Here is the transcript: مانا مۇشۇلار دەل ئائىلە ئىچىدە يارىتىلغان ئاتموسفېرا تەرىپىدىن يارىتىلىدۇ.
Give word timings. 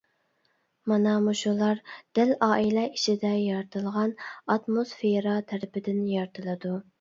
مانا 0.91 1.11
مۇشۇلار 1.25 1.81
دەل 2.19 2.33
ئائىلە 2.47 2.85
ئىچىدە 2.95 3.31
يارىتىلغان 3.41 4.15
ئاتموسفېرا 4.55 5.37
تەرىپىدىن 5.53 6.03
يارىتىلىدۇ. 6.15 6.75